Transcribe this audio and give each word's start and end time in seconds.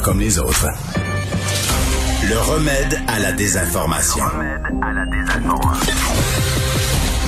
comme 0.00 0.20
les 0.20 0.38
autres. 0.38 0.66
Le 2.28 2.38
remède 2.38 2.98
à 3.08 3.18
la 3.18 3.32
désinformation. 3.32 4.24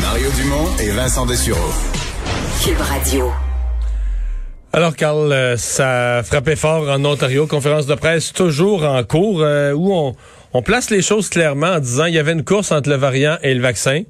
Mario 0.00 0.30
Dumont 0.36 0.68
et 0.80 0.90
Vincent 0.90 1.26
Dessureau. 1.26 1.60
Cube 2.64 2.80
Radio. 2.80 3.30
Alors, 4.72 4.96
Carl, 4.96 5.30
euh, 5.30 5.56
ça 5.56 6.22
frappait 6.24 6.56
fort 6.56 6.88
en 6.88 7.04
Ontario, 7.04 7.46
conférence 7.46 7.86
de 7.86 7.94
presse 7.94 8.32
toujours 8.32 8.84
en 8.84 9.04
cours, 9.04 9.42
euh, 9.42 9.72
où 9.72 9.92
on, 9.92 10.16
on 10.52 10.62
place 10.62 10.90
les 10.90 11.02
choses 11.02 11.28
clairement 11.28 11.74
en 11.74 11.80
disant 11.80 12.06
il 12.06 12.14
y 12.14 12.18
avait 12.18 12.32
une 12.32 12.44
course 12.44 12.72
entre 12.72 12.88
le 12.88 12.96
variant 12.96 13.36
et 13.42 13.54
le 13.54 13.60
vaccin. 13.60 14.02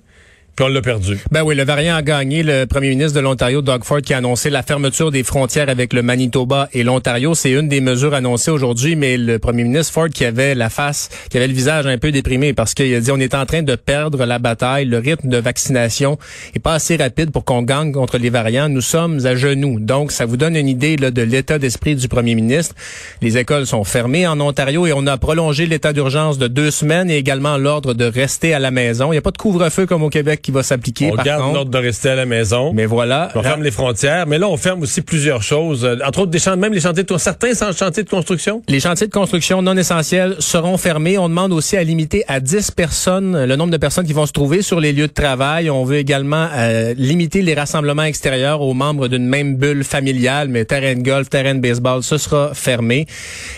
Puis 0.56 0.64
on 0.64 0.68
l'a 0.68 0.82
perdu. 0.82 1.18
Ben 1.32 1.42
oui, 1.42 1.56
le 1.56 1.64
variant 1.64 1.96
a 1.96 2.02
gagné. 2.02 2.44
Le 2.44 2.66
premier 2.66 2.90
ministre 2.90 3.16
de 3.16 3.20
l'Ontario, 3.20 3.60
Doug 3.60 3.82
Ford, 3.82 4.00
qui 4.00 4.14
a 4.14 4.18
annoncé 4.18 4.50
la 4.50 4.62
fermeture 4.62 5.10
des 5.10 5.24
frontières 5.24 5.68
avec 5.68 5.92
le 5.92 6.02
Manitoba 6.02 6.68
et 6.72 6.84
l'Ontario. 6.84 7.34
C'est 7.34 7.50
une 7.50 7.66
des 7.66 7.80
mesures 7.80 8.14
annoncées 8.14 8.52
aujourd'hui, 8.52 8.94
mais 8.94 9.16
le 9.16 9.40
premier 9.40 9.64
ministre 9.64 9.92
Ford 9.92 10.08
qui 10.08 10.24
avait 10.24 10.54
la 10.54 10.70
face, 10.70 11.08
qui 11.28 11.38
avait 11.38 11.48
le 11.48 11.54
visage 11.54 11.88
un 11.88 11.98
peu 11.98 12.12
déprimé 12.12 12.52
parce 12.52 12.72
qu'il 12.72 12.94
a 12.94 13.00
dit 13.00 13.10
on 13.10 13.18
est 13.18 13.34
en 13.34 13.46
train 13.46 13.62
de 13.62 13.74
perdre 13.74 14.24
la 14.24 14.38
bataille. 14.38 14.84
Le 14.84 14.98
rythme 14.98 15.28
de 15.28 15.38
vaccination 15.38 16.18
est 16.54 16.60
pas 16.60 16.74
assez 16.74 16.94
rapide 16.94 17.32
pour 17.32 17.44
qu'on 17.44 17.62
gagne 17.62 17.90
contre 17.90 18.18
les 18.18 18.30
variants. 18.30 18.68
Nous 18.68 18.80
sommes 18.80 19.26
à 19.26 19.34
genoux. 19.34 19.80
Donc, 19.80 20.12
ça 20.12 20.24
vous 20.24 20.36
donne 20.36 20.54
une 20.54 20.68
idée 20.68 20.96
là, 20.96 21.10
de 21.10 21.22
l'état 21.22 21.58
d'esprit 21.58 21.96
du 21.96 22.06
premier 22.06 22.36
ministre. 22.36 22.76
Les 23.22 23.38
écoles 23.38 23.66
sont 23.66 23.82
fermées 23.82 24.28
en 24.28 24.40
Ontario 24.40 24.86
et 24.86 24.92
on 24.92 25.04
a 25.08 25.18
prolongé 25.18 25.66
l'état 25.66 25.92
d'urgence 25.92 26.38
de 26.38 26.46
deux 26.46 26.70
semaines 26.70 27.10
et 27.10 27.16
également 27.16 27.56
l'ordre 27.56 27.92
de 27.92 28.04
rester 28.04 28.54
à 28.54 28.60
la 28.60 28.70
maison. 28.70 29.06
Il 29.10 29.16
n'y 29.16 29.18
a 29.18 29.22
pas 29.22 29.32
de 29.32 29.38
couvre-feu 29.38 29.86
comme 29.86 30.04
au 30.04 30.10
Québec 30.10 30.43
qui 30.44 30.50
va 30.50 30.62
s'appliquer. 30.62 31.10
On 31.10 31.22
garde 31.22 31.54
l'ordre 31.54 31.70
de 31.70 31.78
rester 31.78 32.10
à 32.10 32.14
la 32.14 32.26
maison. 32.26 32.72
Mais 32.74 32.84
voilà. 32.84 33.30
On 33.34 33.42
ferme 33.42 33.62
les 33.62 33.70
frontières. 33.70 34.26
Mais 34.26 34.38
là, 34.38 34.46
on 34.46 34.58
ferme 34.58 34.82
aussi 34.82 35.00
plusieurs 35.00 35.42
choses. 35.42 35.84
Euh, 35.86 35.96
entre 36.06 36.20
autres, 36.20 36.30
des 36.30 36.38
champs, 36.38 36.56
même 36.56 36.74
les 36.74 36.82
chantiers 36.82 37.02
de, 37.02 37.16
certains 37.16 37.54
chantiers 37.72 38.02
de 38.02 38.10
construction. 38.10 38.62
Les 38.68 38.78
chantiers 38.78 39.06
de 39.06 39.12
construction 39.12 39.62
non 39.62 39.74
essentiels 39.76 40.36
seront 40.40 40.76
fermés. 40.76 41.16
On 41.16 41.30
demande 41.30 41.52
aussi 41.52 41.78
à 41.78 41.82
limiter 41.82 42.24
à 42.28 42.40
10 42.40 42.72
personnes 42.72 43.44
le 43.46 43.56
nombre 43.56 43.72
de 43.72 43.78
personnes 43.78 44.06
qui 44.06 44.12
vont 44.12 44.26
se 44.26 44.32
trouver 44.32 44.60
sur 44.60 44.80
les 44.80 44.92
lieux 44.92 45.06
de 45.06 45.12
travail. 45.12 45.70
On 45.70 45.84
veut 45.84 45.96
également 45.96 46.48
euh, 46.54 46.92
limiter 46.98 47.40
les 47.40 47.54
rassemblements 47.54 48.02
extérieurs 48.02 48.60
aux 48.60 48.74
membres 48.74 49.08
d'une 49.08 49.26
même 49.26 49.56
bulle 49.56 49.82
familiale, 49.82 50.48
mais 50.48 50.66
terrain 50.66 50.94
de 50.94 51.02
golf, 51.02 51.30
terrain 51.30 51.54
de 51.54 51.60
baseball, 51.60 52.02
ce 52.02 52.18
sera 52.18 52.52
fermé. 52.52 53.06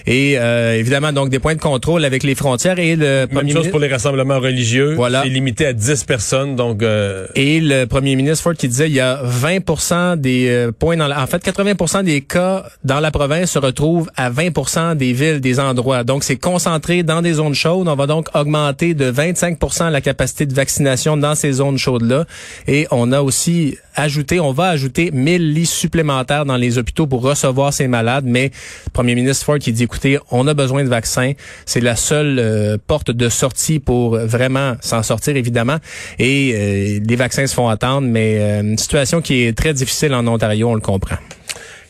Et 0.06 0.38
euh, 0.38 0.78
évidemment, 0.78 1.12
donc 1.12 1.30
des 1.30 1.40
points 1.40 1.56
de 1.56 1.60
contrôle 1.60 2.04
avec 2.04 2.22
les 2.22 2.36
frontières. 2.36 2.78
Et 2.78 2.94
le 2.94 3.26
Même 3.32 3.50
chose 3.50 3.70
pour 3.70 3.80
les 3.80 3.88
rassemblements 3.88 4.38
religieux. 4.38 4.94
Voilà. 4.94 5.22
C'est 5.24 5.30
limité 5.30 5.66
à 5.66 5.72
10 5.72 6.04
personnes. 6.04 6.54
Donc, 6.54 6.75
et 6.82 7.60
le 7.60 7.84
premier 7.86 8.16
ministre 8.16 8.42
Ford 8.42 8.54
qui 8.54 8.68
disait 8.68 8.88
il 8.88 8.94
y 8.94 9.00
a 9.00 9.20
20 9.22 10.16
des 10.16 10.48
euh, 10.48 10.72
points 10.72 10.96
dans 10.96 11.06
la, 11.06 11.22
en 11.22 11.26
fait 11.26 11.44
80% 11.44 12.04
des 12.04 12.20
cas 12.20 12.64
dans 12.84 13.00
la 13.00 13.10
province 13.10 13.52
se 13.52 13.58
retrouvent 13.58 14.10
à 14.16 14.30
20% 14.30 14.96
des 14.96 15.12
villes, 15.12 15.40
des 15.40 15.60
endroits. 15.60 16.04
Donc 16.04 16.24
c'est 16.24 16.36
concentré 16.36 17.02
dans 17.02 17.22
des 17.22 17.34
zones 17.34 17.54
chaudes. 17.54 17.88
On 17.88 17.94
va 17.94 18.06
donc 18.06 18.28
augmenter 18.34 18.94
de 18.94 19.10
25% 19.10 19.90
la 19.90 20.00
capacité 20.00 20.46
de 20.46 20.54
vaccination 20.54 21.16
dans 21.16 21.34
ces 21.34 21.52
zones 21.52 21.78
chaudes 21.78 22.02
là 22.02 22.24
et 22.66 22.86
on 22.90 23.12
a 23.12 23.20
aussi 23.22 23.76
ajouté, 23.94 24.40
on 24.40 24.52
va 24.52 24.68
ajouter 24.68 25.10
1000 25.10 25.54
lits 25.54 25.66
supplémentaires 25.66 26.44
dans 26.44 26.56
les 26.56 26.78
hôpitaux 26.78 27.06
pour 27.06 27.22
recevoir 27.22 27.72
ces 27.72 27.88
malades, 27.88 28.24
mais 28.26 28.50
le 28.84 28.90
premier 28.92 29.14
ministre 29.14 29.44
Ford 29.44 29.58
qui 29.58 29.72
dit 29.72 29.84
écoutez, 29.84 30.18
on 30.30 30.46
a 30.46 30.54
besoin 30.54 30.84
de 30.84 30.88
vaccins, 30.88 31.32
c'est 31.64 31.80
la 31.80 31.96
seule 31.96 32.38
euh, 32.38 32.76
porte 32.86 33.10
de 33.10 33.28
sortie 33.28 33.78
pour 33.78 34.18
vraiment 34.18 34.74
s'en 34.80 35.02
sortir 35.02 35.36
évidemment 35.36 35.78
et 36.18 36.52
euh, 36.54 36.65
les 37.06 37.16
vaccins 37.16 37.46
se 37.46 37.54
font 37.54 37.68
attendre, 37.68 38.08
mais 38.08 38.38
euh, 38.38 38.60
une 38.62 38.78
situation 38.78 39.20
qui 39.20 39.44
est 39.44 39.56
très 39.56 39.74
difficile 39.74 40.14
en 40.14 40.26
Ontario, 40.26 40.68
on 40.70 40.74
le 40.74 40.80
comprend. 40.80 41.16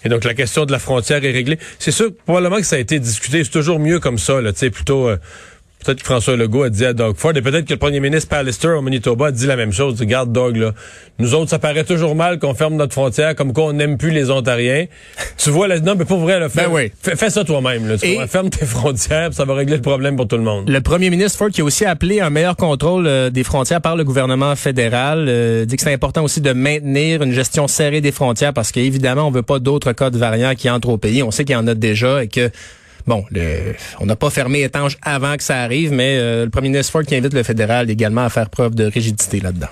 Et 0.05 0.09
donc 0.09 0.25
la 0.25 0.35
question 0.35 0.65
de 0.65 0.73
la 0.73 0.79
frontière 0.79 1.25
est 1.25 1.33
réglée. 1.33 1.59
C'est 1.79 1.91
sûr, 1.91 2.11
probablement 2.25 2.57
que 2.57 2.63
ça 2.63 2.77
a 2.77 2.79
été 2.79 2.99
discuté. 3.01 3.43
C'est 3.43 3.51
toujours 3.51 3.79
mieux 3.81 3.99
comme 3.99 4.19
ça, 4.19 4.41
tu 4.43 4.53
sais, 4.55 4.71
plutôt. 4.71 5.09
Euh, 5.09 5.17
Peut-être 5.85 6.01
que 6.01 6.05
François 6.05 6.37
Legault 6.37 6.65
a 6.65 6.71
dit 6.71 6.85
à 6.85 6.93
Doug 6.93 7.17
Ford, 7.17 7.37
et 7.37 7.43
peut-être 7.43 7.65
que 7.65 7.73
le 7.73 7.79
premier 7.79 8.01
ministre 8.01 8.29
Pallister 8.29 8.69
au 8.69 8.83
Manitoba 8.83 9.27
a 9.27 9.31
dit 9.31 9.47
la 9.47 9.57
même 9.57 9.73
chose. 9.73 10.01
Regarde, 10.01 10.33
Doug, 10.33 10.57
là, 10.57 10.73
nous 11.19 11.35
autres, 11.35 11.51
ça 11.51 11.59
paraît 11.59 11.85
toujours 11.85 12.17
mal 12.17 12.39
qu'on 12.39 12.55
ferme 12.55 12.75
notre 12.75 12.93
frontière, 12.93 13.37
comme 13.37 13.53
quoi 13.53 13.67
on 13.67 13.73
n'aime 13.73 13.97
plus 13.97 14.11
les 14.11 14.31
Ontariens. 14.31 14.87
tu 15.37 15.51
vois, 15.51 15.69
là, 15.69 15.79
non, 15.79 15.95
mais 15.97 16.05
pour 16.05 16.19
vrai, 16.19 16.41
là, 16.41 16.49
fais, 16.49 16.67
ben 16.67 16.91
fais, 17.17 17.31
ça 17.31 17.45
toi-même. 17.45 17.87
Là, 17.87 17.99
tu 17.99 18.17
ferme 18.27 18.51
tes 18.51 18.67
frontières, 18.67 19.33
ça 19.33 19.45
va 19.45 19.55
régler 19.55 19.77
le 19.77 19.83
problème 19.83 20.17
pour 20.17 20.27
tout 20.27 20.37
le 20.37 20.43
monde. 20.43 20.69
Le 20.69 20.81
premier 20.81 21.09
ministre 21.11 21.39
Ford 21.39 21.51
qui 21.51 21.61
a 21.61 21.65
aussi 21.65 21.85
appelé 21.85 22.21
un 22.21 22.31
meilleur 22.31 22.57
contrôle 22.57 23.07
euh, 23.07 23.31
des 23.31 23.45
frontières 23.45 23.81
par 23.81 23.97
le 23.97 24.03
gouvernement 24.03 24.57
fédéral, 24.57 25.27
euh, 25.29 25.65
dit 25.67 25.77
que 25.77 25.83
c'est 25.83 25.93
important 25.93 26.25
aussi 26.25 26.41
de 26.41 26.53
maintenir 26.53 27.23
une 27.23 27.33
gestion 27.33 27.69
serrée 27.69 28.01
des 28.01 28.13
frontières 28.13 28.53
parce 28.53 28.73
qu'évidemment, 28.73 29.29
on 29.29 29.31
veut 29.31 29.43
pas 29.43 29.59
d'autres 29.59 29.93
cas 29.93 30.11
de 30.11 30.19
variants 30.19 30.55
qui 30.55 30.69
entrent 30.69 30.89
au 30.89 30.99
pays. 30.99 31.23
On 31.23 31.31
sait 31.31 31.45
qu'il 31.45 31.55
y 31.55 31.59
en 31.59 31.67
a 31.69 31.75
déjà 31.75 32.25
et 32.25 32.29
que 32.29 32.51
Bon, 33.07 33.25
le, 33.31 33.75
on 34.01 34.07
n'a 34.07 34.17
pas 34.17 34.31
fermé 34.31 34.63
étanche 34.63 34.97
avant 35.03 35.37
que 35.37 35.43
ça 35.43 35.63
arrive, 35.63 35.93
mais 35.93 36.19
euh, 36.19 36.45
le 36.45 36.51
premier 36.51 36.69
ministre 36.69 36.91
Ford 36.91 37.03
qui 37.03 37.15
invite 37.15 37.35
le 37.35 37.43
fédéral 37.43 37.89
également 37.89 38.25
à 38.25 38.31
faire 38.31 38.51
preuve 38.51 38.75
de 38.75 38.85
rigidité 38.85 39.41
là-dedans. 39.41 39.69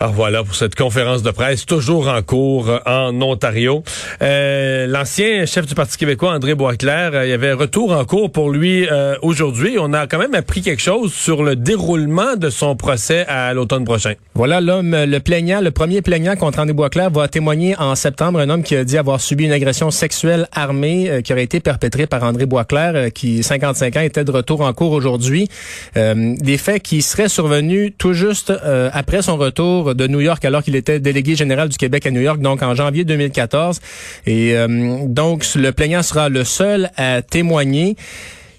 Alors 0.00 0.12
voilà 0.12 0.42
pour 0.42 0.56
cette 0.56 0.74
conférence 0.74 1.22
de 1.22 1.30
presse 1.30 1.66
toujours 1.66 2.08
en 2.08 2.20
cours 2.20 2.68
euh, 2.68 2.78
en 2.84 3.22
Ontario. 3.22 3.84
Euh, 4.22 4.88
L'ancien 4.88 5.46
chef 5.46 5.66
du 5.66 5.76
Parti 5.76 5.96
québécois, 5.96 6.32
André 6.32 6.56
Boisclair, 6.56 7.12
euh, 7.14 7.24
il 7.24 7.30
y 7.30 7.32
avait 7.32 7.52
retour 7.52 7.92
en 7.92 8.04
cours 8.04 8.32
pour 8.32 8.50
lui 8.50 8.88
aujourd'hui. 9.22 9.76
On 9.78 9.92
a 9.92 10.08
quand 10.08 10.18
même 10.18 10.34
appris 10.34 10.62
quelque 10.62 10.82
chose 10.82 11.12
sur 11.12 11.44
le 11.44 11.54
déroulement 11.54 12.34
de 12.36 12.50
son 12.50 12.74
procès 12.74 13.24
à 13.28 13.54
l'automne 13.54 13.84
prochain. 13.84 14.14
Voilà, 14.34 14.60
l'homme, 14.60 14.96
le 14.96 15.18
plaignant, 15.20 15.60
le 15.60 15.70
premier 15.70 16.02
plaignant 16.02 16.34
contre 16.34 16.58
André 16.58 16.72
Boisclair 16.72 17.10
va 17.10 17.28
témoigner 17.28 17.76
en 17.78 17.94
septembre. 17.94 18.40
Un 18.40 18.50
homme 18.50 18.64
qui 18.64 18.74
a 18.74 18.84
dit 18.84 18.98
avoir 18.98 19.20
subi 19.20 19.44
une 19.44 19.52
agression 19.52 19.92
sexuelle 19.92 20.48
armée 20.52 21.20
qui 21.22 21.32
aurait 21.32 21.44
été 21.44 21.60
perpétrée 21.60 22.06
par 22.08 22.24
André 22.24 22.46
Boisclair, 22.46 23.12
qui, 23.12 23.42
55 23.44 23.96
ans, 23.96 24.00
était 24.00 24.24
de 24.24 24.32
retour 24.32 24.62
en 24.62 24.72
cours 24.72 24.92
aujourd'hui. 24.92 25.48
des 25.94 26.58
faits 26.58 26.82
qui 26.82 27.00
seraient 27.00 27.28
survenus 27.28 27.92
tout 27.96 28.12
juste 28.12 28.52
après 28.92 29.22
son 29.22 29.36
retour 29.36 29.83
de 29.92 30.06
New 30.06 30.20
York 30.20 30.42
alors 30.44 30.62
qu'il 30.62 30.76
était 30.76 31.00
délégué 31.00 31.36
général 31.36 31.68
du 31.68 31.76
Québec 31.76 32.06
à 32.06 32.10
New 32.10 32.22
York, 32.22 32.40
donc 32.40 32.62
en 32.62 32.74
janvier 32.74 33.04
2014. 33.04 33.80
Et 34.26 34.56
euh, 34.56 34.98
donc, 35.06 35.44
le 35.54 35.72
plaignant 35.72 36.02
sera 36.02 36.28
le 36.28 36.44
seul 36.44 36.90
à 36.96 37.20
témoigner. 37.20 37.96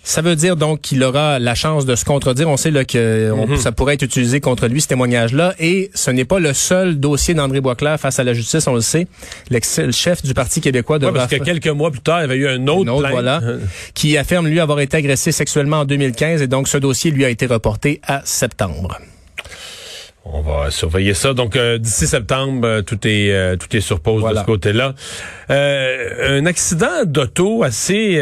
Ça 0.06 0.22
veut 0.22 0.36
dire 0.36 0.56
donc 0.56 0.82
qu'il 0.82 1.04
aura 1.04 1.40
la 1.40 1.56
chance 1.56 1.88
de 1.88 1.96
se 1.96 2.06
contredire. 2.06 2.48
On 2.48 2.58
sait 2.58 2.70
là 2.70 2.86
que 2.86 3.32
mhm. 3.32 3.58
ça 3.58 3.72
pourrait 3.72 3.96
être 3.96 4.04
utilisé 4.04 4.40
contre 4.40 4.68
lui 4.68 4.80
ce 4.80 4.88
témoignage-là. 4.88 5.56
Et 5.60 5.90
ce 5.96 6.12
n'est 6.12 6.26
pas 6.26 6.38
le 6.38 6.54
seul 6.54 7.00
dossier 7.00 7.34
d'André 7.34 7.60
Boisclair 7.60 8.00
face 8.00 8.20
à 8.20 8.24
la 8.24 8.34
justice. 8.34 8.68
On 8.68 8.76
le 8.76 8.82
sait. 8.82 9.08
Le 9.50 9.92
chef 9.92 10.22
du 10.22 10.36
Parti 10.36 10.62
québécois 10.62 11.00
de. 11.00 11.08
Ouais, 11.08 11.12
parce 11.12 11.32
que 11.32 11.44
quelques 11.44 11.68
mois 11.68 11.90
plus 11.90 12.02
tard, 12.02 12.20
il 12.20 12.22
y 12.22 12.26
avait 12.26 12.36
eu 12.36 12.48
un 12.48 12.68
autre, 12.68 12.92
autre 12.92 13.10
voilà, 13.10 13.42
qui 13.96 14.16
affirme 14.16 14.48
lui 14.48 14.60
avoir 14.60 14.80
été 14.80 14.96
agressé 14.96 15.32
sexuellement 15.32 15.80
en 15.80 15.86
2015 15.86 16.44
et 16.44 16.48
donc 16.48 16.68
ce 16.68 16.78
dossier 16.78 17.10
lui 17.10 17.26
a 17.26 17.30
été 17.30 17.48
reporté 17.48 18.00
à 18.06 18.22
septembre. 18.26 19.00
On 20.28 20.42
va 20.42 20.72
surveiller 20.72 21.14
ça. 21.14 21.34
Donc 21.34 21.56
euh, 21.56 21.78
d'ici 21.78 22.08
septembre, 22.08 22.68
euh, 22.68 22.82
tout 22.82 22.98
est 23.08 23.32
euh, 23.32 23.56
tout 23.58 23.74
est 23.78 23.82
sur 23.82 24.00
pause 24.00 24.24
de 24.28 24.36
ce 24.36 24.44
côté-là. 24.44 24.96
un 25.50 26.46
accident 26.48 27.06
d'auto 27.06 27.64
assez 27.64 28.20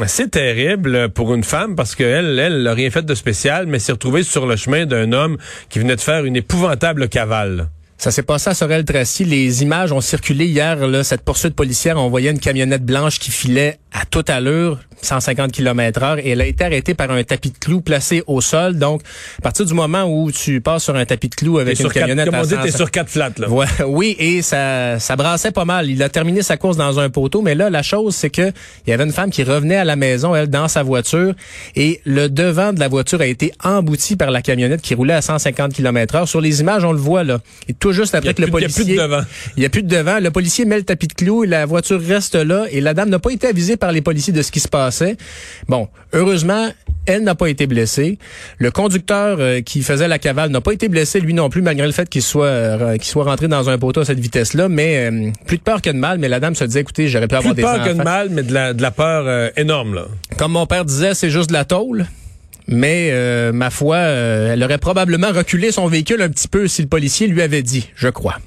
assez 0.00 0.28
terrible 0.28 1.08
pour 1.08 1.34
une 1.34 1.44
femme 1.44 1.76
parce 1.76 1.94
qu'elle 1.94 2.38
elle 2.38 2.62
n'a 2.62 2.74
rien 2.74 2.90
fait 2.90 3.04
de 3.04 3.14
spécial, 3.14 3.66
mais 3.66 3.78
s'est 3.78 3.92
retrouvée 3.92 4.22
sur 4.22 4.46
le 4.46 4.56
chemin 4.56 4.84
d'un 4.84 5.12
homme 5.12 5.38
qui 5.70 5.78
venait 5.78 5.96
de 5.96 6.00
faire 6.00 6.24
une 6.24 6.36
épouvantable 6.36 7.08
cavale. 7.08 7.68
Ça 8.00 8.10
s'est 8.10 8.22
passé 8.22 8.48
à 8.48 8.54
Sorel-Tracy. 8.54 9.26
Les 9.26 9.62
images 9.62 9.92
ont 9.92 10.00
circulé 10.00 10.46
hier. 10.46 10.86
Là, 10.86 11.04
cette 11.04 11.20
poursuite 11.20 11.54
policière, 11.54 11.98
on 11.98 12.08
voyait 12.08 12.30
une 12.30 12.38
camionnette 12.38 12.82
blanche 12.82 13.18
qui 13.18 13.30
filait 13.30 13.78
à 13.92 14.06
toute 14.06 14.30
allure, 14.30 14.78
150 15.02 15.52
km 15.52 16.02
heure, 16.02 16.18
et 16.18 16.30
elle 16.30 16.40
a 16.40 16.46
été 16.46 16.64
arrêtée 16.64 16.94
par 16.94 17.10
un 17.10 17.22
tapis 17.24 17.50
de 17.50 17.58
clous 17.58 17.80
placé 17.80 18.22
au 18.26 18.40
sol. 18.40 18.78
Donc, 18.78 19.02
à 19.38 19.42
partir 19.42 19.66
du 19.66 19.74
moment 19.74 20.04
où 20.04 20.30
tu 20.30 20.60
passes 20.60 20.84
sur 20.84 20.96
un 20.96 21.04
tapis 21.04 21.28
de 21.28 21.34
clous 21.34 21.58
avec 21.58 21.78
une 21.78 21.88
camionnette... 21.88 22.30
Quatre, 22.30 22.48
comme 22.48 22.58
on 22.58 22.62
dit, 22.62 22.70
t'es 22.70 22.76
sur 22.76 22.90
quatre 22.90 23.10
flats, 23.10 23.32
là. 23.36 23.48
oui, 23.86 24.16
et 24.18 24.42
ça, 24.42 24.98
ça 24.98 25.16
brassait 25.16 25.50
pas 25.50 25.64
mal. 25.64 25.90
Il 25.90 26.02
a 26.02 26.08
terminé 26.08 26.42
sa 26.42 26.56
course 26.56 26.76
dans 26.76 27.00
un 27.00 27.10
poteau, 27.10 27.42
mais 27.42 27.54
là, 27.54 27.68
la 27.68 27.82
chose, 27.82 28.14
c'est 28.14 28.30
que 28.30 28.52
il 28.86 28.90
y 28.90 28.92
avait 28.92 29.04
une 29.04 29.12
femme 29.12 29.30
qui 29.30 29.42
revenait 29.42 29.76
à 29.76 29.84
la 29.84 29.96
maison, 29.96 30.34
elle, 30.34 30.48
dans 30.48 30.68
sa 30.68 30.82
voiture, 30.82 31.34
et 31.74 32.00
le 32.04 32.28
devant 32.28 32.72
de 32.72 32.80
la 32.80 32.88
voiture 32.88 33.20
a 33.20 33.26
été 33.26 33.52
embouti 33.62 34.16
par 34.16 34.30
la 34.30 34.40
camionnette 34.40 34.80
qui 34.80 34.94
roulait 34.94 35.14
à 35.14 35.22
150 35.22 35.72
km 35.74 36.14
heure. 36.14 36.28
Sur 36.28 36.40
les 36.40 36.60
images, 36.60 36.84
on 36.84 36.92
le 36.92 36.98
voit, 36.98 37.24
là. 37.24 37.40
Et 37.68 37.74
tout 37.74 37.89
juste 37.92 38.14
après 38.14 38.34
que 38.34 38.42
le 38.42 38.48
policier... 38.48 38.84
Il 38.84 38.94
n'y 38.94 39.00
a 39.00 39.00
plus 39.00 39.02
de 39.02 39.08
devant. 39.08 39.24
Il 39.56 39.60
n'y 39.60 39.66
a 39.66 39.68
plus 39.68 39.82
de 39.82 39.88
devant. 39.88 40.20
Le 40.20 40.30
policier 40.30 40.64
met 40.64 40.76
le 40.76 40.84
tapis 40.84 41.08
de 41.08 41.14
clous 41.14 41.44
et 41.44 41.46
la 41.46 41.66
voiture 41.66 42.00
reste 42.00 42.34
là, 42.34 42.66
et 42.70 42.80
la 42.80 42.94
dame 42.94 43.08
n'a 43.08 43.18
pas 43.18 43.30
été 43.30 43.48
avisée 43.48 43.76
par 43.76 43.92
les 43.92 44.00
policiers 44.00 44.32
de 44.32 44.42
ce 44.42 44.50
qui 44.50 44.60
se 44.60 44.68
passait. 44.68 45.16
Bon, 45.68 45.88
heureusement, 46.12 46.70
elle 47.06 47.22
n'a 47.22 47.34
pas 47.34 47.48
été 47.48 47.66
blessée. 47.66 48.18
Le 48.58 48.70
conducteur 48.70 49.38
euh, 49.40 49.60
qui 49.60 49.82
faisait 49.82 50.08
la 50.08 50.18
cavale 50.18 50.50
n'a 50.50 50.60
pas 50.60 50.72
été 50.72 50.88
blessé 50.88 51.20
lui 51.20 51.34
non 51.34 51.48
plus, 51.48 51.62
malgré 51.62 51.86
le 51.86 51.92
fait 51.92 52.08
qu'il 52.08 52.22
soit 52.22 52.46
euh, 52.46 52.96
qu'il 52.96 53.04
soit 53.04 53.24
rentré 53.24 53.48
dans 53.48 53.68
un 53.68 53.78
poteau 53.78 54.00
à 54.00 54.04
cette 54.04 54.20
vitesse-là. 54.20 54.68
Mais 54.68 55.10
euh, 55.10 55.30
plus 55.46 55.58
de 55.58 55.62
peur 55.62 55.82
que 55.82 55.90
de 55.90 55.96
mal. 55.96 56.18
Mais 56.18 56.28
la 56.28 56.40
dame 56.40 56.54
se 56.54 56.64
disait, 56.64 56.80
écoutez, 56.80 57.08
j'aurais 57.08 57.28
pu 57.28 57.34
avoir 57.34 57.54
des 57.54 57.62
Plus 57.62 57.70
de 57.70 57.76
peur 57.76 57.86
que 57.86 57.92
de 57.92 58.02
mal, 58.02 58.28
mais 58.30 58.42
de 58.42 58.52
la, 58.52 58.74
de 58.74 58.82
la 58.82 58.90
peur 58.90 59.50
énorme. 59.56 59.94
Là. 59.94 60.06
Comme 60.36 60.52
mon 60.52 60.66
père 60.66 60.84
disait, 60.84 61.14
c'est 61.14 61.30
juste 61.30 61.48
de 61.48 61.54
la 61.54 61.64
tôle. 61.64 62.06
Mais 62.68 63.12
ma 63.52 63.70
foi, 63.70 63.98
elle 63.98 64.62
aurait 64.62 64.78
probablement 64.78 65.32
reculé 65.32 65.72
son 65.72 65.86
véhicule 65.88 66.22
un 66.22 66.28
petit 66.28 66.48
peu 66.48 66.68
si 66.68 66.82
le 66.82 66.88
policier 66.88 67.26
lui 67.26 67.42
avait 67.42 67.62
dit, 67.62 67.90
je 67.96 68.08
crois. 68.08 68.38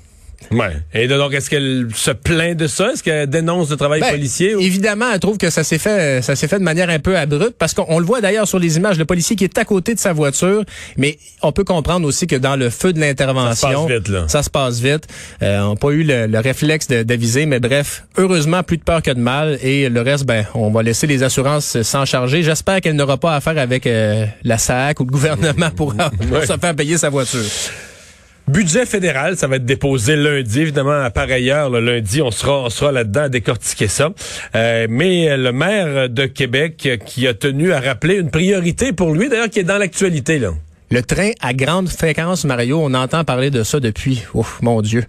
Ouais. 0.51 0.71
Et 0.93 1.07
donc, 1.07 1.33
est-ce 1.33 1.49
qu'elle 1.49 1.87
se 1.93 2.11
plaint 2.11 2.55
de 2.57 2.67
ça? 2.67 2.91
Est-ce 2.93 3.03
qu'elle 3.03 3.29
dénonce 3.29 3.69
le 3.69 3.75
travail 3.77 4.01
Ben, 4.01 4.11
policier? 4.11 4.55
ou- 4.55 4.59
Évidemment, 4.59 5.05
elle 5.13 5.19
trouve 5.19 5.37
que 5.37 5.49
ça 5.49 5.63
s'est 5.63 5.77
fait, 5.77 6.21
ça 6.21 6.35
s'est 6.35 6.47
fait 6.47 6.59
de 6.59 6.63
manière 6.63 6.89
un 6.89 6.99
peu 6.99 7.17
abrupte 7.17 7.55
parce 7.57 7.73
qu'on 7.73 7.85
on 7.87 7.99
le 7.99 8.05
voit 8.05 8.21
d'ailleurs 8.21 8.47
sur 8.47 8.59
les 8.59 8.77
images, 8.77 8.97
le 8.97 9.05
policier 9.05 9.35
qui 9.35 9.43
est 9.43 9.57
à 9.57 9.65
côté 9.65 9.93
de 9.93 9.99
sa 9.99 10.13
voiture, 10.13 10.63
mais 10.97 11.17
on 11.41 11.51
peut 11.51 11.63
comprendre 11.63 12.07
aussi 12.07 12.27
que 12.27 12.35
dans 12.35 12.55
le 12.55 12.69
feu 12.69 12.93
de 12.93 12.99
l'intervention, 12.99 13.53
Ça 13.53 13.69
se 13.69 13.87
passe 13.87 13.87
vite, 13.97 14.07
là. 14.09 14.25
ça 14.27 14.43
se 14.43 14.49
passe 14.49 14.79
vite. 14.79 15.07
Euh, 15.41 15.61
on 15.61 15.69
n'a 15.71 15.75
pas 15.75 15.89
eu 15.91 16.03
le, 16.03 16.27
le 16.27 16.39
réflexe 16.39 16.87
de- 16.87 17.03
d'aviser, 17.03 17.45
mais 17.45 17.59
bref, 17.59 18.05
heureusement, 18.17 18.63
plus 18.63 18.77
de 18.77 18.83
peur 18.83 19.01
que 19.01 19.11
de 19.11 19.19
mal 19.19 19.57
et 19.61 19.89
le 19.89 20.01
reste, 20.01 20.25
ben, 20.25 20.45
on 20.53 20.69
va 20.71 20.83
laisser 20.83 21.07
les 21.07 21.23
assurances 21.23 21.81
s'en 21.81 22.05
charger. 22.05 22.43
J'espère 22.43 22.81
qu'elle 22.81 22.95
n'aura 22.95 23.17
pas 23.17 23.35
affaire 23.35 23.57
avec 23.57 23.87
euh, 23.87 24.25
la 24.43 24.57
SAC 24.57 24.99
ou 24.99 25.05
le 25.05 25.11
gouvernement 25.11 25.69
pour, 25.75 25.93
pour 25.95 26.31
Ouais. 26.31 26.45
se 26.47 26.57
faire 26.57 26.75
payer 26.75 26.97
sa 26.97 27.09
voiture. 27.09 27.39
Budget 28.47 28.85
fédéral, 28.85 29.37
ça 29.37 29.47
va 29.47 29.55
être 29.55 29.65
déposé 29.65 30.17
lundi, 30.17 30.61
évidemment, 30.61 31.01
à 31.01 31.09
pareille 31.09 31.49
heure, 31.49 31.69
le 31.69 31.79
lundi, 31.79 32.21
on 32.21 32.29
sera, 32.29 32.63
on 32.63 32.69
sera 32.69 32.91
là-dedans 32.91 33.21
à 33.21 33.29
décortiquer 33.29 33.87
ça. 33.87 34.11
Euh, 34.55 34.87
mais 34.89 35.37
le 35.37 35.51
maire 35.53 36.09
de 36.09 36.25
Québec 36.25 36.83
euh, 36.85 36.97
qui 36.97 37.25
a 37.25 37.33
tenu 37.33 37.71
à 37.71 37.79
rappeler 37.79 38.15
une 38.15 38.31
priorité 38.31 38.91
pour 38.91 39.13
lui, 39.13 39.29
d'ailleurs, 39.29 39.49
qui 39.49 39.59
est 39.59 39.63
dans 39.63 39.77
l'actualité, 39.77 40.39
là. 40.39 40.51
Le 40.93 41.01
train 41.01 41.31
à 41.41 41.55
grande 41.55 41.89
fréquence, 41.89 42.45
Mario, 42.45 42.79
on 42.79 42.93
entend 42.93 43.23
parler 43.23 43.49
de 43.49 43.63
ça 43.63 43.79
depuis, 43.79 44.21
ouf, 44.35 44.59
mon 44.61 44.83
Dieu. 44.83 45.03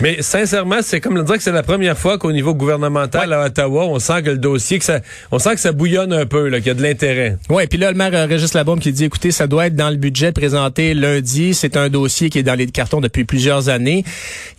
Mais 0.00 0.22
sincèrement, 0.22 0.78
c'est 0.82 1.00
comme 1.00 1.14
le 1.16 1.22
dire 1.22 1.36
que 1.36 1.42
c'est 1.44 1.52
la 1.52 1.62
première 1.62 1.96
fois 1.96 2.18
qu'au 2.18 2.32
niveau 2.32 2.52
gouvernemental 2.52 3.32
à 3.32 3.44
Ottawa, 3.44 3.86
on 3.86 4.00
sent 4.00 4.24
que 4.24 4.30
le 4.30 4.38
dossier, 4.38 4.80
que 4.80 4.84
ça, 4.84 4.98
on 5.30 5.38
sent 5.38 5.54
que 5.54 5.60
ça 5.60 5.70
bouillonne 5.70 6.12
un 6.12 6.26
peu, 6.26 6.50
qu'il 6.50 6.66
y 6.66 6.70
a 6.70 6.74
de 6.74 6.82
l'intérêt. 6.82 7.36
Ouais, 7.48 7.68
puis 7.68 7.78
là, 7.78 7.92
le 7.92 7.96
maire 7.96 8.10
euh, 8.12 8.26
Régis 8.26 8.54
Labaume 8.54 8.80
qui 8.80 8.90
dit, 8.90 9.04
écoutez, 9.04 9.30
ça 9.30 9.46
doit 9.46 9.68
être 9.68 9.76
dans 9.76 9.90
le 9.90 9.94
budget 9.94 10.32
présenté 10.32 10.94
lundi. 10.94 11.54
C'est 11.54 11.76
un 11.76 11.88
dossier 11.88 12.28
qui 12.28 12.40
est 12.40 12.42
dans 12.42 12.56
les 12.56 12.66
cartons 12.66 13.00
depuis 13.00 13.24
plusieurs 13.24 13.68
années. 13.68 14.04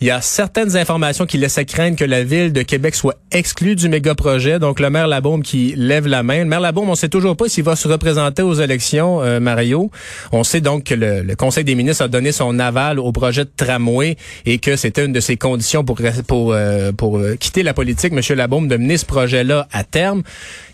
Il 0.00 0.06
y 0.06 0.10
a 0.10 0.22
certaines 0.22 0.78
informations 0.78 1.26
qui 1.26 1.36
laissent 1.36 1.60
craindre 1.68 1.98
que 1.98 2.04
la 2.06 2.24
ville 2.24 2.50
de 2.50 2.62
Québec 2.62 2.94
soit 2.94 3.16
exclue 3.30 3.76
du 3.76 3.90
méga 3.90 4.14
projet. 4.14 4.58
Donc, 4.58 4.80
le 4.80 4.88
maire 4.88 5.06
Labaume 5.06 5.42
qui 5.42 5.74
lève 5.76 6.06
la 6.06 6.22
main. 6.22 6.38
Le 6.38 6.46
maire 6.46 6.60
Labaume, 6.60 6.88
on 6.88 6.94
sait 6.94 7.10
toujours 7.10 7.36
pas 7.36 7.50
s'il 7.50 7.64
va 7.64 7.76
se 7.76 7.88
représenter 7.88 8.40
aux 8.40 8.54
élections, 8.54 9.20
euh, 9.20 9.38
Mario. 9.38 9.90
On 10.32 10.44
sait 10.44 10.61
donc 10.62 10.84
que 10.84 10.94
le, 10.94 11.22
le 11.22 11.36
Conseil 11.36 11.64
des 11.64 11.74
ministres 11.74 12.04
a 12.04 12.08
donné 12.08 12.32
son 12.32 12.58
aval 12.58 12.98
au 12.98 13.12
projet 13.12 13.44
de 13.44 13.50
tramway 13.56 14.16
et 14.46 14.58
que 14.58 14.76
c'était 14.76 15.04
une 15.04 15.12
de 15.12 15.20
ses 15.20 15.36
conditions 15.36 15.84
pour 15.84 15.98
pour 16.26 16.52
euh, 16.52 16.92
pour 16.92 17.18
euh, 17.18 17.36
quitter 17.36 17.62
la 17.62 17.74
politique, 17.74 18.12
Monsieur 18.12 18.34
Labaume, 18.34 18.68
de 18.68 18.76
mener 18.76 18.96
ce 18.96 19.04
projet-là 19.04 19.68
à 19.72 19.84
terme. 19.84 20.22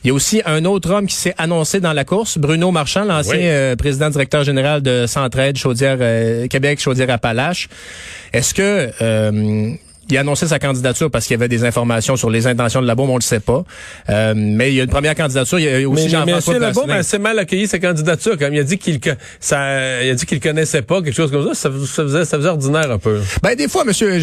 Il 0.05 0.09
y 0.09 0.11
a 0.11 0.15
aussi 0.15 0.43
un 0.47 0.65
autre 0.65 0.91
homme 0.93 1.07
qui 1.07 1.17
s'est 1.17 1.35
annoncé 1.39 1.81
dans 1.81 1.93
la 1.93 2.05
course, 2.05 2.39
Bruno 2.39 2.71
Marchand, 2.71 3.05
l'ancien 3.05 3.35
Oui. 3.35 3.41
euh, 3.47 3.75
président 3.77 4.09
directeur 4.11 4.45
général 4.45 4.81
de 4.83 5.07
Centraide, 5.07 5.57
Chaudière 5.59 5.99
euh, 6.01 6.47
Québec, 6.47 6.81
Chaudière-Appalaches. 6.81 7.69
Est-ce 8.33 8.55
que 8.55 8.91
euh, 9.03 9.73
il 10.11 10.17
a 10.17 10.21
annoncé 10.21 10.47
sa 10.47 10.59
candidature 10.59 11.11
parce 11.11 11.27
qu'il 11.27 11.35
y 11.35 11.39
avait 11.39 11.49
des 11.49 11.65
informations 11.65 12.17
sur 12.17 12.31
les 12.31 12.47
intentions 12.47 12.81
de 12.83 12.87
la 12.87 12.95
bombe, 12.95 13.11
on 13.11 13.17
le 13.17 13.23
sait 13.23 13.41
pas. 13.41 13.65
Euh, 14.09 14.35
mais 14.37 14.71
il 14.71 14.77
y 14.77 14.81
a 14.81 14.85
une 14.85 14.91
première 14.91 15.15
candidature. 15.15 15.59
Il 15.59 15.65
y 15.65 15.85
a 15.85 15.89
aussi 15.89 16.09
Jean-François. 16.09 16.59
Labaume 16.59 16.91
a 16.91 16.97
assez 16.97 17.19
mal 17.19 17.39
accueilli 17.39 17.67
sa 17.67 17.79
candidature. 17.79 18.37
Comme 18.39 18.55
il 18.55 18.61
a 18.61 18.65
dit 18.65 18.79
qu'il 18.79 18.99
ça, 19.41 20.03
il 20.03 20.11
a 20.11 20.15
dit 20.15 20.27
qu'il 20.27 20.41
connaissait 20.41 20.83
pas 20.83 21.03
quelque 21.03 21.15
chose 21.15 21.31
comme 21.31 21.47
ça. 21.49 21.55
Ça, 21.55 21.71
ça 21.71 22.03
faisait, 22.03 22.25
ça 22.25 22.37
faisait 22.39 22.49
ordinaire 22.49 22.91
un 22.91 22.99
peu. 22.99 23.21
Ben 23.43 23.55
des 23.55 23.69
fois, 23.69 23.85
monsieur, 23.85 24.19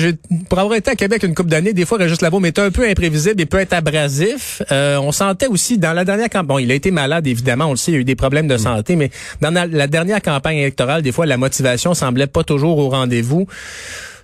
pour 0.50 0.60
avoir 0.60 0.76
été 0.76 0.92
à 0.92 0.96
Québec 0.96 1.24
une 1.24 1.36
couple 1.36 1.50
d'années, 1.50 1.74
des 1.74 1.86
fois, 1.86 1.98
Régis 1.98 2.22
Labaume 2.22 2.46
est 2.46 2.60
un 2.60 2.72
peu 2.72 2.88
imprévisible 2.88 3.42
et 3.42 3.46
peut 3.46 3.60
être 3.60 3.74
abrasif. 3.74 4.62
Euh, 4.72 4.98
on 4.98 5.12
sentait 5.12 5.48
aussi 5.48 5.78
dans 5.78 5.94
la 5.94 6.06
dernière 6.06 6.30
campagne, 6.30 6.46
bon, 6.46 6.60
il 6.60 6.72
a 6.72 6.76
été 6.76 6.92
malade 6.92 7.28
évidemment, 7.28 7.66
on 7.66 7.72
le 7.72 7.78
sait, 7.78 7.92
il 7.92 7.96
a 7.96 7.98
eu 8.00 8.04
des 8.04 8.16
problèmes 8.16 8.48
de 8.48 8.58
santé, 8.58 8.96
mais 8.96 9.10
dans 9.42 9.52
la, 9.52 9.66
la 9.66 9.88
dernière 9.88 10.22
campagne 10.22 10.58
électorale, 10.58 11.02
des 11.02 11.12
fois, 11.12 11.26
la 11.26 11.38
motivation 11.38 11.94
semblait 11.94 12.28
pas 12.28 12.44
toujours 12.44 12.78
au 12.78 12.90
rendez-vous. 12.90 13.48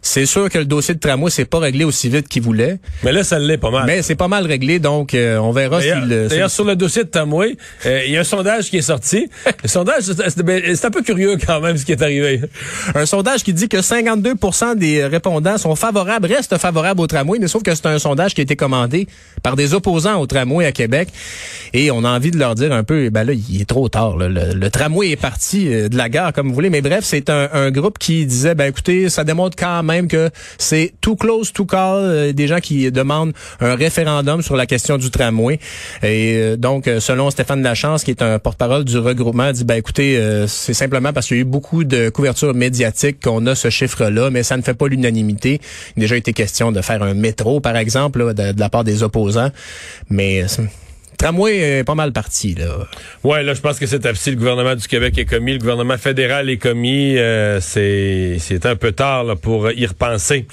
C'est 0.04 0.26
sûr 0.26 0.50
que 0.50 0.58
le 0.58 0.66
dossier 0.66 0.96
de 0.96 1.00
tramway 1.00 1.30
s'est 1.30 1.46
pas 1.46 1.60
réglé 1.60 1.84
aussi 1.84 2.10
vite 2.10 2.28
qu'il 2.28 2.42
voulait, 2.42 2.80
Mais 3.04 3.12
là, 3.12 3.24
ça 3.24 3.38
l'est 3.38 3.60
pas 3.60 3.70
mal. 3.70 3.84
mais 3.86 4.02
c'est 4.02 4.16
pas 4.16 4.28
mal 4.28 4.48
réglé, 4.48 4.80
donc 4.80 5.14
euh, 5.14 5.38
on 5.38 5.52
verra 5.52 5.80
s'il 5.80 5.92
euh, 6.12 6.28
d'ailleurs, 6.28 6.50
sur 6.50 6.64
le 6.64 6.76
dossier 6.76 7.04
de 7.04 7.10
Tamoué, 7.10 7.56
euh, 7.86 8.02
il 8.08 8.12
y 8.14 8.18
a 8.18 8.22
un 8.22 8.24
sondage 8.24 8.72
qui 8.72 8.78
est 8.78 8.82
sorti. 8.82 9.30
le 9.62 9.68
sondage, 9.70 10.02
c'est- 10.04 10.30
c'est 10.30 10.42
ben, 10.44 10.60
c'est 10.76 10.86
un 10.88 10.90
peu 10.90 11.04
curieux 11.04 11.38
quand 11.46 11.62
même 11.62 11.78
ce 11.78 11.86
qui 11.86 11.92
est 11.92 12.02
arrivé. 12.02 12.42
Un 12.96 13.06
sondage 13.06 13.44
qui 13.44 13.54
dit 13.54 13.70
que 13.70 13.82
52% 13.82 14.76
des 14.76 15.06
répondants 15.06 15.60
sont 15.60 15.76
favorables, 15.76 16.28
restent 16.28 16.58
favorables 16.58 17.00
au 17.00 17.06
tramway, 17.08 17.38
mais 17.40 17.48
sauf 17.48 17.62
que 17.62 17.76
c'est 17.76 17.86
un 17.86 18.00
sondage 18.00 18.34
qui 18.34 18.42
a 18.42 18.44
été 18.44 18.56
commandé 18.56 19.08
par 19.44 19.56
des 19.56 19.76
opposants 19.76 20.20
au 20.20 20.26
tramway 20.26 20.66
à 20.66 20.72
Québec. 20.72 21.10
Et 21.74 21.92
on 21.92 22.04
a 22.04 22.10
envie 22.10 22.32
de 22.32 22.40
leur 22.40 22.56
dire 22.56 22.74
un 22.74 22.84
peu, 22.84 23.10
ben 23.12 23.24
là, 23.24 23.34
il 23.34 23.62
est 23.62 23.66
trop 23.70 23.88
tard. 23.88 24.18
là. 24.18 24.28
Le, 24.30 24.56
le 24.56 24.70
tramway 24.72 25.12
est 25.12 25.16
parti 25.16 25.72
euh, 25.72 25.90
de 25.90 25.96
la 25.96 26.10
gare, 26.10 26.34
comme 26.34 26.48
vous 26.48 26.56
voulez. 26.56 26.72
Mais 26.72 26.82
bref, 26.82 27.02
c'est 27.04 27.30
un, 27.30 27.50
un 27.54 27.70
groupe 27.70 28.00
qui 28.00 28.26
disait, 28.26 28.56
ben 28.56 28.66
écoutez, 28.66 29.08
ça 29.10 29.24
démontre 29.24 29.56
quand 29.56 29.84
même 29.84 29.91
que 30.08 30.30
c'est 30.58 30.94
too 31.02 31.16
close 31.16 31.52
to 31.54 31.66
call. 31.66 32.22
euh, 32.22 32.34
des 32.34 32.48
gens 32.48 32.60
qui 32.60 32.92
demandent 32.92 33.34
un 33.60 33.76
référendum 33.76 34.42
sur 34.42 34.56
la 34.56 34.66
question 34.66 34.98
du 34.98 35.10
tramway. 35.10 35.60
Et 36.04 36.36
euh, 36.38 36.58
donc, 36.58 36.88
euh, 36.88 37.00
selon 37.00 37.30
Stéphane 37.30 37.62
Lachance, 37.64 38.04
qui 38.04 38.12
est 38.12 38.22
un 38.22 38.40
porte-parole 38.40 38.84
du 38.84 38.98
regroupement, 38.98 39.52
dit, 39.52 39.64
ben 39.64 39.76
écoutez, 39.76 40.18
euh, 40.18 40.48
c'est 40.48 40.74
simplement 40.74 41.14
parce 41.14 41.28
qu'il 41.28 41.38
y 41.38 41.40
a 41.40 41.42
eu 41.42 41.46
beaucoup 41.46 41.84
de 41.84 42.10
couverture 42.10 42.54
médiatique 42.54 43.22
qu'on 43.22 43.46
a 43.46 43.56
ce 43.56 43.70
chiffre-là, 43.70 44.30
mais 44.30 44.44
ça 44.44 44.58
ne 44.58 44.62
fait 44.62 44.74
pas 44.74 44.88
l'unanimité. 44.88 45.60
Il 45.96 46.02
a 46.02 46.04
déjà 46.04 46.18
été 46.18 46.34
question 46.34 46.72
de 46.72 46.82
faire 46.82 47.04
un 47.04 47.14
métro, 47.14 47.60
par 47.60 47.78
exemple, 47.78 48.24
là, 48.24 48.34
de, 48.34 48.52
de 48.54 48.60
la 48.60 48.70
part 48.70 48.84
des 48.84 49.04
opposants. 49.04 49.52
Mais... 50.10 50.46
Tramway 51.22 51.60
est 51.60 51.84
pas 51.84 51.94
mal 51.94 52.14
parti, 52.14 52.56
là. 52.56 52.88
Ouais, 53.24 53.44
là, 53.44 53.54
je 53.54 53.62
pense 53.62 53.78
que 53.78 53.86
c'est 53.86 54.02
si 54.16 54.32
le 54.32 54.38
gouvernement 54.38 54.74
du 54.74 54.88
Québec 54.88 55.16
est 55.20 55.26
commis, 55.26 55.54
le 55.54 55.60
gouvernement 55.60 56.00
fédéral 56.00 56.50
est 56.50 56.58
commis. 56.58 57.16
euh, 57.16 57.60
c'est 57.62 58.38
c'est 58.40 58.66
un 58.66 58.76
peu 58.76 58.92
tard 58.92 59.26
là, 59.26 59.36
pour 59.36 59.72
y 59.72 59.86
repenser. 59.86 60.48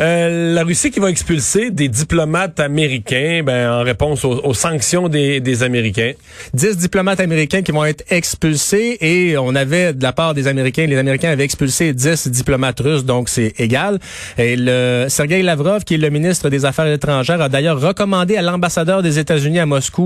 Euh, 0.00 0.54
la 0.54 0.64
Russie 0.64 0.90
qui 0.90 0.98
va 0.98 1.10
expulser 1.10 1.70
des 1.70 1.88
diplomates 1.88 2.58
américains, 2.58 3.42
ben, 3.44 3.70
en 3.70 3.82
réponse 3.82 4.24
aux, 4.24 4.40
aux 4.46 4.54
sanctions 4.54 5.10
des, 5.10 5.40
des 5.40 5.62
Américains. 5.62 6.12
10 6.54 6.78
diplomates 6.78 7.20
américains 7.20 7.60
qui 7.60 7.72
vont 7.72 7.84
être 7.84 8.04
expulsés 8.10 8.96
et 9.02 9.36
on 9.36 9.54
avait 9.54 9.92
de 9.92 10.02
la 10.02 10.14
part 10.14 10.32
des 10.32 10.46
Américains, 10.48 10.86
les 10.86 10.96
Américains 10.96 11.32
avaient 11.32 11.44
expulsé 11.44 11.92
10 11.92 12.28
diplomates 12.28 12.80
russes, 12.80 13.04
donc 13.04 13.28
c'est 13.28 13.52
égal. 13.60 13.98
Et 14.38 14.56
le 14.56 15.06
Sergei 15.10 15.42
Lavrov, 15.42 15.84
qui 15.84 15.94
est 15.96 15.98
le 15.98 16.08
ministre 16.08 16.48
des 16.48 16.64
Affaires 16.64 16.90
étrangères, 16.90 17.42
a 17.42 17.50
d'ailleurs 17.50 17.78
recommandé 17.78 18.38
à 18.38 18.42
l'ambassadeur 18.42 19.02
des 19.02 19.18
États-Unis 19.18 19.58
à 19.58 19.66
Moscou 19.66 19.97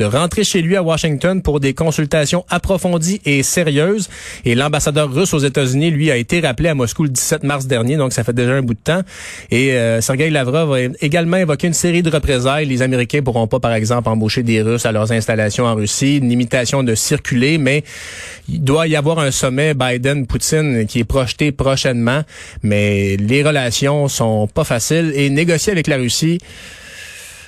de 0.00 0.04
rentrer 0.04 0.44
chez 0.44 0.62
lui 0.62 0.76
à 0.76 0.82
Washington 0.82 1.42
pour 1.42 1.60
des 1.60 1.74
consultations 1.74 2.44
approfondies 2.48 3.20
et 3.26 3.42
sérieuses. 3.42 4.08
Et 4.44 4.54
l'ambassadeur 4.54 5.12
russe 5.12 5.34
aux 5.34 5.38
États-Unis, 5.38 5.90
lui, 5.90 6.10
a 6.10 6.16
été 6.16 6.40
rappelé 6.40 6.70
à 6.70 6.74
Moscou 6.74 7.02
le 7.02 7.10
17 7.10 7.44
mars 7.44 7.66
dernier, 7.66 7.96
donc 7.96 8.12
ça 8.12 8.24
fait 8.24 8.32
déjà 8.32 8.52
un 8.52 8.62
bout 8.62 8.74
de 8.74 8.80
temps. 8.82 9.02
Et 9.50 9.72
euh, 9.72 10.00
Sergei 10.00 10.30
Lavrov 10.30 10.72
a 10.72 10.78
également 11.00 11.36
évoqué 11.36 11.66
une 11.66 11.74
série 11.74 12.02
de 12.02 12.10
représailles. 12.10 12.66
Les 12.66 12.82
Américains 12.82 13.22
pourront 13.22 13.46
pas, 13.46 13.60
par 13.60 13.74
exemple, 13.74 14.08
embaucher 14.08 14.42
des 14.42 14.62
Russes 14.62 14.86
à 14.86 14.92
leurs 14.92 15.12
installations 15.12 15.66
en 15.66 15.74
Russie, 15.74 16.16
une 16.16 16.28
limitation 16.28 16.82
de 16.82 16.94
circuler, 16.94 17.58
mais 17.58 17.84
il 18.48 18.62
doit 18.64 18.86
y 18.86 18.96
avoir 18.96 19.18
un 19.18 19.30
sommet 19.30 19.74
Biden-Poutine 19.74 20.86
qui 20.86 21.00
est 21.00 21.04
projeté 21.04 21.52
prochainement. 21.52 22.22
Mais 22.62 23.16
les 23.16 23.42
relations 23.42 24.08
sont 24.08 24.46
pas 24.46 24.64
faciles 24.64 25.12
et 25.14 25.28
négocier 25.30 25.72
avec 25.72 25.86
la 25.86 25.96
Russie, 25.96 26.38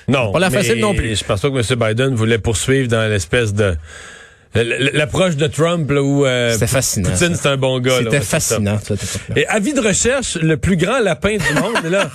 Non. 0.07 0.31
Pas 0.31 0.39
la 0.39 0.49
facile 0.49 0.79
non 0.79 0.93
plus. 0.93 1.17
Je 1.17 1.23
pense 1.23 1.41
pas 1.41 1.49
que 1.49 1.73
M. 1.73 1.79
Biden 1.79 2.15
voulait 2.15 2.37
poursuivre 2.37 2.87
dans 2.87 3.09
l'espèce 3.09 3.53
de 3.53 3.75
l'approche 4.55 5.35
de 5.35 5.47
Trump 5.47 5.89
là, 5.91 6.01
où 6.03 6.25
euh, 6.25 6.51
C'était 6.53 6.67
fascinant, 6.67 7.09
Poutine 7.09 7.35
c'est 7.35 7.47
un 7.49 7.57
bon 7.57 7.79
gars. 7.79 7.97
c'était 8.03 8.21
fascinant. 8.21 8.77
ça. 8.83 8.95
Et 9.35 9.47
avis 9.47 9.73
de 9.73 9.81
recherche, 9.81 10.37
le 10.41 10.57
plus 10.57 10.77
grand 10.77 10.99
lapin 10.99 11.37
du 11.37 11.53
monde. 11.61 11.73
Et 11.85 11.89
là, 11.89 12.09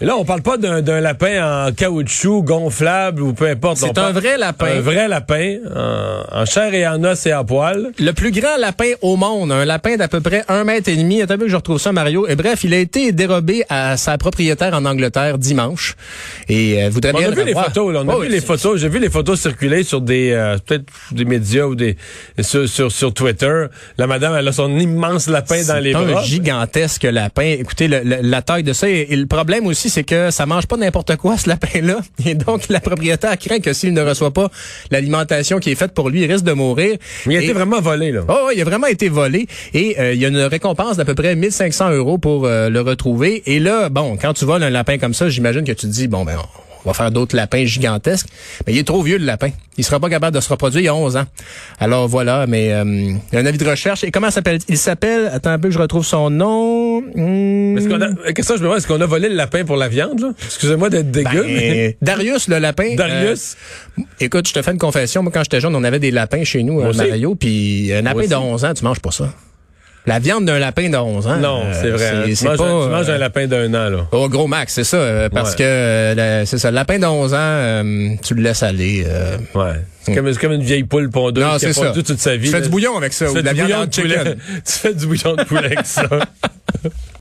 et 0.00 0.04
là, 0.04 0.16
on 0.16 0.24
parle 0.24 0.42
pas 0.42 0.56
d'un 0.56 1.00
lapin 1.00 1.66
en 1.68 1.72
caoutchouc, 1.72 2.42
gonflable 2.42 3.22
ou 3.22 3.32
peu 3.32 3.46
importe. 3.48 3.78
C'est 3.78 3.98
un 3.98 4.12
vrai 4.12 4.38
lapin. 4.38 4.66
Un 4.78 4.80
vrai 4.80 5.08
lapin, 5.08 5.58
en, 5.74 6.40
en 6.40 6.44
chair 6.46 6.72
et 6.74 6.86
en 6.86 7.02
os 7.04 7.26
et 7.26 7.34
en 7.34 7.44
poil. 7.44 7.90
Le 7.98 8.12
plus 8.12 8.30
grand 8.30 8.56
lapin 8.58 8.92
au 9.02 9.16
monde, 9.16 9.52
un 9.52 9.64
lapin 9.64 9.96
d'à 9.96 10.08
peu 10.08 10.20
près 10.20 10.44
un 10.48 10.64
mètre 10.64 10.88
et 10.88 10.96
demi. 10.96 11.20
Attends 11.20 11.34
un 11.34 11.38
peu 11.38 11.44
que 11.44 11.50
je 11.50 11.56
retrouve 11.56 11.80
ça, 11.80 11.92
Mario. 11.92 12.26
Et 12.28 12.36
bref, 12.36 12.64
il 12.64 12.72
a 12.74 12.78
été 12.78 13.12
dérobé 13.12 13.64
à 13.68 13.96
sa 13.96 14.16
propriétaire 14.18 14.74
en 14.74 14.84
Angleterre 14.84 15.38
dimanche. 15.38 15.96
Et 16.48 16.82
euh, 16.82 16.88
voudrait 16.90 17.12
On 17.14 17.18
a 17.18 17.30
vu 17.30 17.44
les 17.44 17.52
photos, 17.54 17.92
là. 17.92 18.00
On 18.04 18.08
a 18.08 18.14
Oh, 18.14 18.20
vu 18.20 18.28
les 18.28 18.40
photos. 18.40 18.78
J'ai 18.80 18.88
vu 18.88 18.98
les 18.98 19.10
photos 19.10 19.40
circuler 19.40 19.82
sur 19.82 20.00
des, 20.00 20.30
euh, 20.32 20.56
peut-être 20.64 20.84
des 21.12 21.24
médias 21.24 21.64
ou 21.64 21.74
des, 21.74 21.81
sur, 22.40 22.68
sur, 22.68 22.90
sur 22.92 23.12
Twitter. 23.14 23.66
La 23.98 24.06
madame, 24.06 24.34
elle 24.38 24.48
a 24.48 24.52
son 24.52 24.78
immense 24.78 25.26
lapin 25.28 25.62
dans 25.66 25.78
les 25.82 25.92
C'est 25.92 25.98
un 25.98 26.04
bras. 26.06 26.22
gigantesque 26.24 27.04
lapin. 27.04 27.56
Écoutez, 27.58 27.88
le- 27.88 28.00
le- 28.04 28.18
la 28.22 28.42
taille 28.42 28.62
de 28.62 28.72
ça. 28.72 28.88
Et, 28.88 29.06
et 29.10 29.16
le 29.16 29.26
problème 29.26 29.66
aussi, 29.66 29.90
c'est 29.90 30.04
que 30.04 30.30
ça 30.30 30.46
mange 30.46 30.66
pas 30.66 30.76
n'importe 30.76 31.16
quoi, 31.16 31.36
ce 31.38 31.48
lapin-là. 31.48 31.98
Et 32.26 32.34
donc, 32.34 32.68
la 32.68 32.80
propriétaire 32.80 33.36
craint 33.38 33.60
que 33.60 33.72
s'il 33.72 33.92
ne 33.92 34.02
reçoit 34.02 34.32
pas 34.32 34.50
l'alimentation 34.90 35.58
qui 35.58 35.70
est 35.70 35.74
faite 35.74 35.92
pour 35.92 36.10
lui, 36.10 36.22
il 36.22 36.32
risque 36.32 36.44
de 36.44 36.52
mourir. 36.52 36.96
Mais 37.26 37.34
il 37.34 37.36
a 37.38 37.40
Et- 37.40 37.44
été 37.44 37.52
vraiment 37.52 37.80
volé, 37.80 38.12
là. 38.12 38.22
Oh, 38.28 38.50
il 38.54 38.60
a 38.60 38.64
vraiment 38.64 38.86
été 38.86 39.08
volé 39.08 39.46
et 39.74 39.98
euh, 39.98 40.12
il 40.14 40.20
y 40.20 40.24
a 40.24 40.28
une 40.28 40.38
récompense 40.38 40.96
d'à 40.96 41.04
peu 41.04 41.14
près 41.14 41.34
1500 41.36 41.90
euros 41.92 42.18
pour 42.18 42.46
euh, 42.46 42.68
le 42.68 42.80
retrouver. 42.80 43.42
Et 43.46 43.58
là, 43.60 43.88
bon, 43.88 44.16
quand 44.20 44.32
tu 44.34 44.44
voles 44.44 44.62
un 44.62 44.70
lapin 44.70 44.98
comme 44.98 45.14
ça, 45.14 45.28
j'imagine 45.28 45.64
que 45.64 45.72
tu 45.72 45.86
te 45.86 45.92
dis, 45.92 46.08
bon, 46.08 46.24
ben, 46.24 46.36
on- 46.84 46.88
va 46.90 46.94
faire 46.94 47.10
d'autres 47.10 47.36
lapins 47.36 47.64
gigantesques. 47.64 48.26
Mais 48.66 48.72
il 48.74 48.78
est 48.78 48.84
trop 48.86 49.02
vieux, 49.02 49.18
le 49.18 49.24
lapin. 49.24 49.50
Il 49.78 49.84
sera 49.84 49.98
pas 49.98 50.10
capable 50.10 50.34
de 50.36 50.40
se 50.40 50.48
reproduire 50.50 50.80
il 50.82 50.84
y 50.84 50.88
a 50.88 50.94
11 50.94 51.16
ans. 51.16 51.24
Alors 51.80 52.06
voilà, 52.08 52.46
mais 52.46 52.72
euh, 52.72 52.84
il 52.84 53.18
y 53.32 53.36
a 53.36 53.40
un 53.40 53.46
avis 53.46 53.56
de 53.58 53.66
recherche. 53.68 54.04
Et 54.04 54.10
comment 54.10 54.30
s'appelle 54.30 54.58
Il 54.68 54.76
s'appelle, 54.76 55.30
attends 55.32 55.50
un 55.50 55.58
peu 55.58 55.68
que 55.68 55.74
je 55.74 55.78
retrouve 55.78 56.04
son 56.04 56.28
nom. 56.28 57.00
Hmm. 57.00 57.78
Est-ce 57.78 57.88
qu'on 57.88 58.00
a, 58.00 58.32
qu'est-ce 58.32 58.48
que 58.48 58.54
je 58.56 58.58
me 58.60 58.64
demande, 58.64 58.78
est-ce 58.78 58.86
qu'on 58.86 59.00
a 59.00 59.06
volé 59.06 59.28
le 59.30 59.34
lapin 59.34 59.64
pour 59.64 59.76
la 59.76 59.88
viande, 59.88 60.20
là? 60.20 60.32
Excusez-moi 60.44 60.90
d'être 60.90 61.10
dégueu, 61.10 61.42
Ben, 61.44 61.54
mais... 61.56 61.96
Darius, 62.02 62.48
le 62.48 62.58
lapin. 62.58 62.94
Darius? 62.96 63.56
euh, 63.98 64.02
écoute, 64.20 64.46
je 64.48 64.52
te 64.52 64.60
fais 64.62 64.72
une 64.72 64.78
confession. 64.78 65.22
Moi, 65.22 65.32
quand 65.32 65.42
j'étais 65.42 65.60
jeune, 65.60 65.74
on 65.74 65.84
avait 65.84 65.98
des 66.00 66.10
lapins 66.10 66.44
chez 66.44 66.62
nous, 66.62 66.80
à. 66.82 66.92
Mario. 66.92 67.34
Puis 67.34 67.92
un 67.94 68.02
lapin 68.02 68.26
de 68.26 68.34
11 68.34 68.64
ans, 68.64 68.74
tu 68.74 68.84
manges 68.84 69.00
pas 69.00 69.10
ça. 69.10 69.32
La 70.04 70.18
viande 70.18 70.46
d'un 70.46 70.58
lapin 70.58 70.88
de 70.90 70.96
11 70.96 71.26
ans. 71.28 71.36
Non, 71.36 71.62
euh, 71.64 71.72
c'est 71.80 71.90
vrai. 71.90 72.32
Tu 72.34 72.44
manges, 72.44 72.56
pas, 72.58 72.64
un, 72.64 72.84
tu 72.86 72.90
manges 72.90 73.08
euh, 73.08 73.14
un 73.14 73.18
lapin 73.18 73.46
d'un 73.46 73.68
an, 73.74 73.88
là. 73.88 74.06
Au 74.10 74.28
gros 74.28 74.48
max, 74.48 74.74
c'est 74.74 74.82
ça. 74.84 74.96
euh, 74.96 75.28
parce 75.28 75.50
Ouais. 75.52 75.56
que 75.58 76.44
c'est 76.44 76.58
ça. 76.58 76.70
Le 76.70 76.74
lapin 76.74 76.98
de 76.98 77.06
11 77.06 77.34
ans, 77.34 78.16
tu 78.22 78.34
le 78.34 78.42
laisses 78.42 78.62
aller. 78.64 79.06
Ouais. 79.54 79.74
C'est 80.02 80.14
comme, 80.14 80.34
comme 80.34 80.52
une 80.52 80.62
vieille 80.64 80.82
poule 80.82 81.08
pondeuse 81.10 81.44
non, 81.44 81.56
qui 81.58 81.66
a 81.66 81.72
pondu 81.74 82.02
toute 82.02 82.18
sa 82.18 82.34
vie. 82.36 82.48
Tu 82.48 82.54
fais 82.56 82.62
du 82.62 82.68
bouillon 82.68 82.96
avec 82.96 83.12
ça. 83.12 83.26
Tu 83.26 83.30
ou 83.30 83.34
fais 83.34 83.42
de 83.42 83.46
la 83.46 83.52
viande 83.52 83.88
de 83.88 83.94
chicken. 83.94 84.34
tu 84.66 84.72
fais 84.72 84.94
du 84.94 85.06
bouillon 85.06 85.36
de 85.36 85.44
poulet 85.44 85.66
avec 85.66 85.86
ça. 85.86 86.02